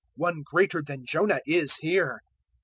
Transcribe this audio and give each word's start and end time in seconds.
One 0.15 0.41
greater 0.43 0.81
than 0.81 1.05
Jonah 1.05 1.41
is 1.45 1.75
here. 1.75 2.21